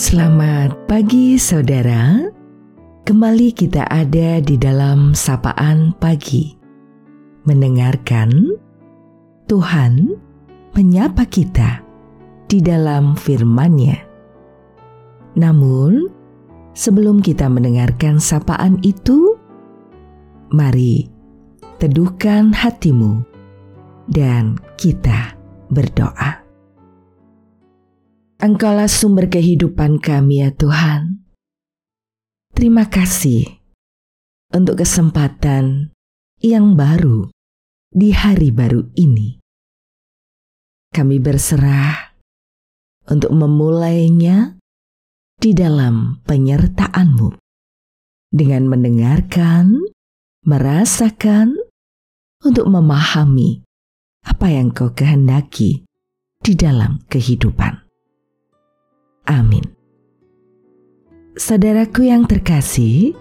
Selamat 0.00 0.88
pagi 0.88 1.36
saudara. 1.36 2.24
Kembali 3.04 3.52
kita 3.52 3.84
ada 3.84 4.40
di 4.40 4.56
dalam 4.56 5.12
sapaan 5.12 5.92
pagi. 5.92 6.56
Mendengarkan 7.44 8.32
Tuhan 9.44 10.16
menyapa 10.72 11.28
kita 11.28 11.84
di 12.48 12.64
dalam 12.64 13.12
firman-Nya. 13.12 14.00
Namun, 15.36 16.08
sebelum 16.72 17.20
kita 17.20 17.52
mendengarkan 17.52 18.24
sapaan 18.24 18.80
itu, 18.80 19.36
mari 20.48 21.12
teduhkan 21.76 22.56
hatimu 22.56 23.20
dan 24.08 24.56
kita 24.80 25.36
berdoa. 25.68 26.39
Engkaulah 28.40 28.88
sumber 28.88 29.28
kehidupan 29.28 30.00
kami 30.00 30.40
ya 30.40 30.48
Tuhan. 30.56 31.28
Terima 32.56 32.88
kasih 32.88 33.44
untuk 34.56 34.80
kesempatan 34.80 35.92
yang 36.40 36.72
baru 36.72 37.28
di 37.92 38.16
hari 38.16 38.48
baru 38.48 38.88
ini. 38.96 39.36
Kami 40.88 41.20
berserah 41.20 42.16
untuk 43.12 43.28
memulainya 43.36 44.56
di 45.36 45.52
dalam 45.52 46.24
penyertaan-Mu 46.24 47.36
dengan 48.32 48.72
mendengarkan, 48.72 49.84
merasakan, 50.48 51.60
untuk 52.40 52.72
memahami 52.72 53.60
apa 54.24 54.48
yang 54.48 54.72
Kau 54.72 54.96
kehendaki 54.96 55.84
di 56.40 56.52
dalam 56.56 57.04
kehidupan. 57.04 57.89
Amin. 59.30 59.62
Saudaraku 61.38 62.10
yang 62.10 62.26
terkasih, 62.26 63.14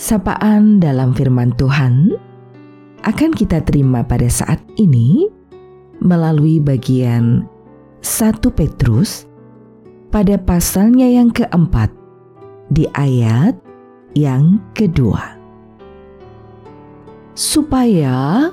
sapaan 0.00 0.80
dalam 0.80 1.12
firman 1.12 1.52
Tuhan 1.60 2.16
akan 3.04 3.30
kita 3.36 3.60
terima 3.68 4.00
pada 4.00 4.32
saat 4.32 4.58
ini 4.80 5.28
melalui 6.00 6.56
bagian 6.56 7.44
1 8.00 8.40
Petrus 8.56 9.28
pada 10.08 10.40
pasalnya 10.40 11.04
yang 11.04 11.28
keempat 11.28 11.92
di 12.72 12.88
ayat 12.96 13.52
yang 14.16 14.56
kedua. 14.72 15.36
Supaya 17.36 18.48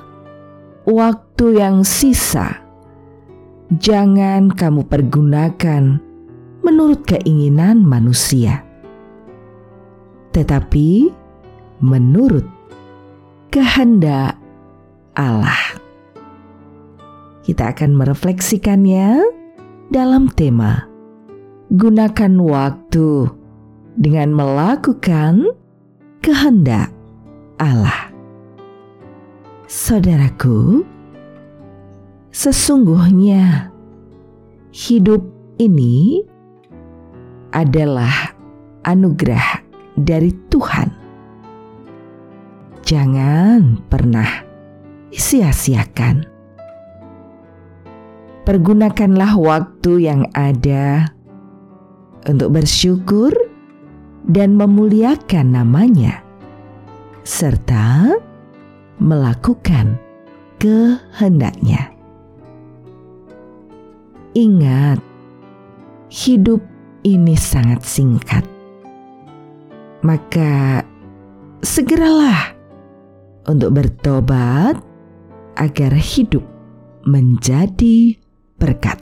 waktu 0.84 1.64
yang 1.64 1.80
sisa 1.80 2.60
jangan 3.80 4.52
kamu 4.52 4.84
pergunakan 4.84 6.07
menurut 6.62 7.04
keinginan 7.06 7.82
manusia, 7.82 8.64
tetapi 10.32 11.10
menurut 11.82 12.44
kehendak 13.48 14.38
Allah. 15.14 15.78
Kita 17.42 17.72
akan 17.72 17.96
merefleksikannya 17.96 19.24
dalam 19.88 20.28
tema 20.28 20.84
"Gunakan 21.72 22.32
waktu 22.44 23.08
dengan 23.96 24.36
melakukan 24.36 25.48
kehendak 26.20 26.92
Allah." 27.56 28.12
Saudaraku, 29.68 30.84
sesungguhnya 32.32 33.72
hidup 34.72 35.24
ini 35.56 36.24
adalah 37.52 38.34
anugerah 38.84 39.64
dari 39.98 40.30
Tuhan. 40.48 40.88
Jangan 42.84 43.84
pernah 43.90 44.30
sia-siakan. 45.12 46.24
Pergunakanlah 48.48 49.36
waktu 49.36 50.08
yang 50.08 50.24
ada 50.32 51.12
untuk 52.24 52.56
bersyukur 52.56 53.28
dan 54.24 54.56
memuliakan 54.56 55.52
namanya, 55.52 56.24
serta 57.28 58.16
melakukan 58.96 60.00
kehendaknya. 60.56 61.92
Ingat, 64.32 65.00
hidup 66.08 66.64
ini 67.16 67.32
sangat 67.32 67.80
singkat. 67.86 68.44
Maka 70.04 70.84
segeralah 71.64 72.52
untuk 73.48 73.80
bertobat 73.80 74.76
agar 75.56 75.92
hidup 75.96 76.44
menjadi 77.08 78.14
berkat. 78.60 79.00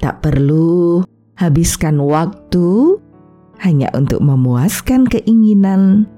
Tak 0.00 0.20
perlu 0.24 1.04
habiskan 1.36 2.00
waktu 2.00 3.00
hanya 3.60 3.92
untuk 3.92 4.24
memuaskan 4.24 5.04
keinginan 5.04 6.08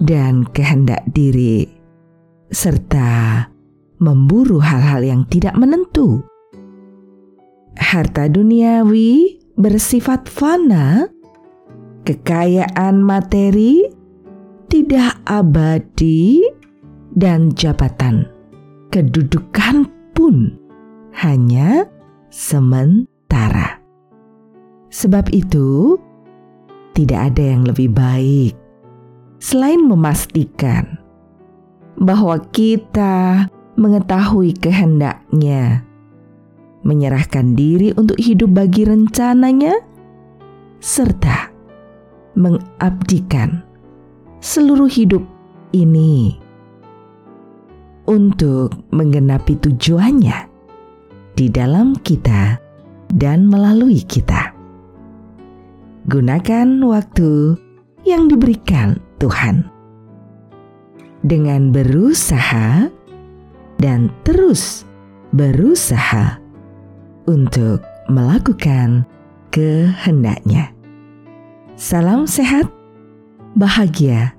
dan 0.00 0.48
kehendak 0.52 1.04
diri, 1.12 1.68
serta 2.48 3.44
memburu 4.00 4.60
hal-hal 4.60 5.04
yang 5.04 5.22
tidak 5.28 5.52
menentu 5.56 6.24
harta 7.94 8.26
duniawi 8.26 9.38
bersifat 9.54 10.26
fana, 10.26 11.06
kekayaan 12.02 12.98
materi 12.98 13.86
tidak 14.66 15.22
abadi, 15.30 16.42
dan 17.14 17.54
jabatan 17.54 18.26
kedudukan 18.90 19.86
pun 20.18 20.58
hanya 21.14 21.86
sementara. 22.34 23.78
Sebab 24.90 25.30
itu, 25.30 25.94
tidak 26.98 27.30
ada 27.30 27.42
yang 27.54 27.62
lebih 27.62 27.94
baik 27.94 28.58
selain 29.38 29.86
memastikan 29.86 30.98
bahwa 32.02 32.42
kita 32.50 33.46
mengetahui 33.78 34.58
kehendaknya 34.58 35.86
menyerahkan 36.84 37.56
diri 37.56 37.96
untuk 37.96 38.20
hidup 38.20 38.52
bagi 38.52 38.84
rencananya, 38.84 39.80
serta 40.78 41.48
mengabdikan 42.36 43.64
seluruh 44.44 44.90
hidup 44.92 45.24
ini 45.72 46.36
untuk 48.04 48.76
menggenapi 48.92 49.56
tujuannya 49.64 50.52
di 51.34 51.46
dalam 51.48 51.96
kita 52.04 52.60
dan 53.16 53.48
melalui 53.48 54.04
kita. 54.04 54.52
Gunakan 56.04 56.68
waktu 56.84 57.56
yang 58.04 58.28
diberikan 58.28 59.00
Tuhan 59.16 59.64
dengan 61.24 61.72
berusaha 61.72 62.92
dan 63.80 64.12
terus 64.28 64.84
berusaha 65.32 66.43
untuk 67.24 67.84
melakukan 68.08 69.08
kehendaknya. 69.52 70.72
Salam 71.74 72.28
sehat, 72.28 72.70
bahagia, 73.58 74.36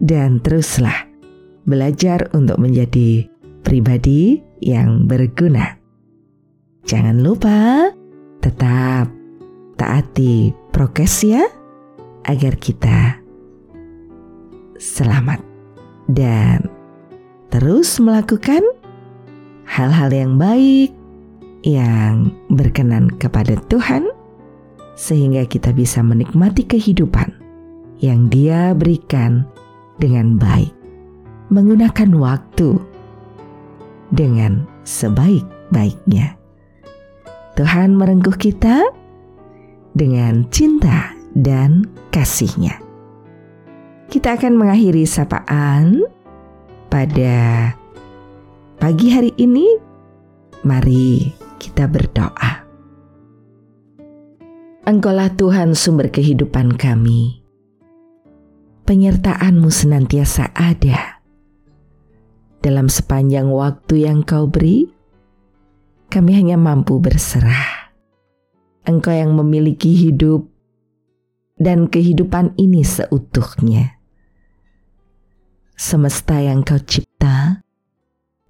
dan 0.00 0.40
teruslah 0.44 1.08
belajar 1.64 2.28
untuk 2.36 2.60
menjadi 2.60 3.28
pribadi 3.64 4.40
yang 4.60 5.06
berguna. 5.06 5.78
Jangan 6.84 7.20
lupa 7.20 7.88
tetap 8.40 9.12
taati 9.76 10.52
prokes 10.72 11.24
ya, 11.24 11.44
agar 12.28 12.56
kita 12.56 13.20
selamat 14.80 15.40
dan 16.08 16.64
terus 17.52 18.00
melakukan 18.00 18.64
hal-hal 19.68 20.10
yang 20.10 20.40
baik 20.40 20.99
yang 21.62 22.32
berkenan 22.48 23.12
kepada 23.20 23.56
Tuhan, 23.68 24.08
sehingga 24.96 25.44
kita 25.44 25.72
bisa 25.72 26.00
menikmati 26.00 26.64
kehidupan 26.64 27.32
yang 28.00 28.32
Dia 28.32 28.72
berikan 28.72 29.44
dengan 30.00 30.40
baik, 30.40 30.72
menggunakan 31.52 32.10
waktu 32.16 32.80
dengan 34.12 34.64
sebaik-baiknya. 34.84 36.36
Tuhan 37.60 37.92
merengkuh 37.92 38.40
kita 38.40 38.88
dengan 39.92 40.48
cinta 40.48 41.12
dan 41.36 41.84
kasihnya. 42.08 42.80
Kita 44.10 44.34
akan 44.34 44.58
mengakhiri 44.58 45.06
sapaan 45.06 46.02
pada 46.90 47.70
pagi 48.80 49.12
hari 49.14 49.30
ini. 49.38 49.78
Mari 50.60 51.39
kita 51.60 51.84
berdoa. 51.84 52.64
Engkaulah 54.88 55.28
Tuhan 55.36 55.76
sumber 55.76 56.08
kehidupan 56.08 56.80
kami. 56.80 57.44
Penyertaan-Mu 58.88 59.68
senantiasa 59.68 60.56
ada. 60.56 61.20
Dalam 62.64 62.88
sepanjang 62.88 63.52
waktu 63.52 64.08
yang 64.08 64.24
Kau 64.24 64.48
beri, 64.48 64.88
kami 66.08 66.32
hanya 66.32 66.56
mampu 66.56 66.96
berserah. 66.96 67.92
Engkau 68.88 69.12
yang 69.12 69.36
memiliki 69.36 69.92
hidup 69.92 70.48
dan 71.60 71.92
kehidupan 71.92 72.56
ini 72.56 72.80
seutuhnya. 72.80 74.00
Semesta 75.76 76.40
yang 76.40 76.64
Kau 76.64 76.80
cipta 76.80 77.60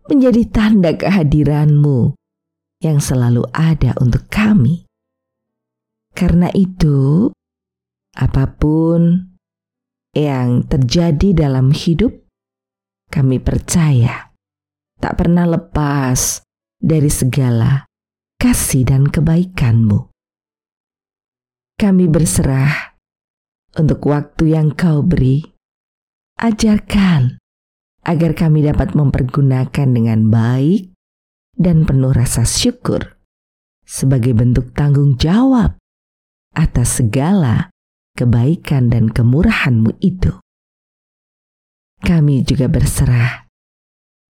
menjadi 0.06 0.46
tanda 0.46 0.94
kehadiran-Mu 0.94 2.19
yang 2.80 2.98
selalu 2.98 3.44
ada 3.52 3.92
untuk 4.00 4.26
kami. 4.32 4.88
Karena 6.16 6.48
itu, 6.56 7.30
apa 8.16 8.50
pun 8.50 9.30
yang 10.16 10.66
terjadi 10.66 11.46
dalam 11.46 11.70
hidup, 11.70 12.10
kami 13.12 13.38
percaya 13.38 14.34
tak 14.98 15.16
pernah 15.16 15.46
lepas 15.46 16.42
dari 16.80 17.08
segala 17.08 17.86
kasih 18.40 18.88
dan 18.88 19.06
kebaikan-Mu. 19.06 20.10
Kami 21.80 22.04
berserah 22.12 22.96
untuk 23.78 24.04
waktu 24.08 24.56
yang 24.56 24.74
Kau 24.76 25.00
beri. 25.00 25.40
Ajarkan 26.40 27.36
agar 28.04 28.32
kami 28.32 28.64
dapat 28.64 28.96
mempergunakan 28.96 29.88
dengan 29.92 30.32
baik 30.32 30.89
dan 31.60 31.84
penuh 31.84 32.16
rasa 32.16 32.48
syukur 32.48 33.20
sebagai 33.84 34.32
bentuk 34.32 34.72
tanggung 34.72 35.20
jawab 35.20 35.76
atas 36.56 37.04
segala 37.04 37.68
kebaikan 38.16 38.88
dan 38.88 39.12
kemurahan-Mu 39.12 40.00
itu. 40.00 40.32
Kami 42.00 42.40
juga 42.48 42.72
berserah 42.72 43.44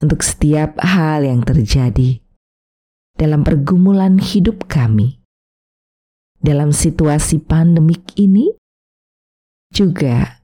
untuk 0.03 0.27
setiap 0.27 0.75
hal 0.83 1.23
yang 1.23 1.47
terjadi 1.47 2.19
dalam 3.15 3.47
pergumulan 3.47 4.19
hidup 4.19 4.67
kami. 4.67 5.23
Dalam 6.41 6.73
situasi 6.73 7.37
pandemik 7.45 8.17
ini, 8.17 8.49
juga 9.71 10.41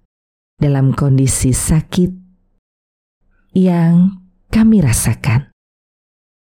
dalam 0.60 0.92
kondisi 0.92 1.50
sakit 1.50 2.12
yang 3.56 4.22
kami 4.52 4.84
rasakan 4.84 5.55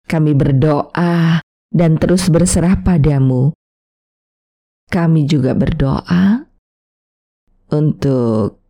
kami 0.07 0.31
berdoa 0.33 1.43
dan 1.69 1.99
terus 1.99 2.31
berserah 2.31 2.79
padamu. 2.81 3.51
Kami 4.87 5.27
juga 5.27 5.51
berdoa 5.51 6.47
untuk 7.75 8.63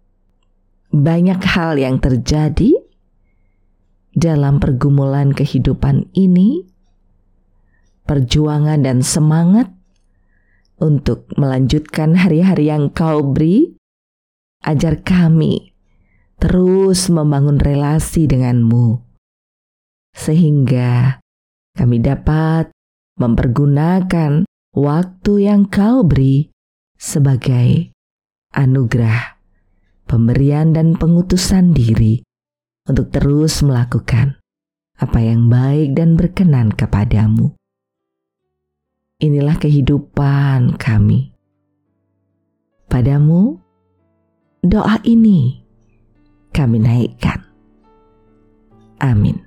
banyak 0.90 1.38
hal 1.46 1.78
yang 1.78 2.02
terjadi 2.02 2.74
dalam 4.18 4.58
pergumulan 4.58 5.30
kehidupan 5.30 6.10
ini, 6.18 6.66
perjuangan 8.10 8.82
dan 8.82 9.06
semangat 9.06 9.70
untuk 10.82 11.30
melanjutkan 11.38 12.18
hari-hari 12.18 12.74
yang 12.74 12.90
kau 12.90 13.22
beri, 13.22 13.78
ajar 14.66 15.06
kami 15.06 15.78
terus 16.42 17.10
membangun 17.14 17.62
relasi 17.62 18.26
denganmu, 18.26 19.02
sehingga 20.18 21.22
kami 21.78 22.02
dapat 22.02 22.74
mempergunakan 23.22 24.50
waktu 24.74 25.34
yang 25.46 25.70
kau 25.70 26.02
beri 26.02 26.50
sebagai 26.98 27.94
anugerah, 28.58 29.38
pemberian 30.10 30.74
dan 30.74 30.98
pengutusan 30.98 31.78
diri 31.78 32.26
untuk 32.90 33.14
terus 33.14 33.62
melakukan 33.62 34.42
apa 34.98 35.20
yang 35.22 35.46
baik 35.54 35.94
dan 35.94 36.18
berkenan 36.18 36.74
kepadamu. 36.74 37.54
Inilah 39.22 39.58
kehidupan 39.62 40.78
kami. 40.82 41.34
Padamu, 42.90 43.62
doa 44.66 44.98
ini 45.06 45.62
kami 46.54 46.78
naikkan. 46.82 47.46
Amin. 48.98 49.47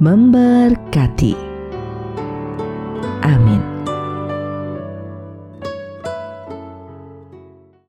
memberkati. 0.00 1.36
Amin. 3.20 3.69